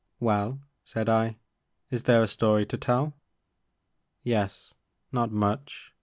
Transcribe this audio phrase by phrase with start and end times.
[0.19, 1.37] Well, said I,
[1.91, 3.13] *Ms there a story to tell?
[4.23, 4.73] Yes,
[5.11, 5.93] not much.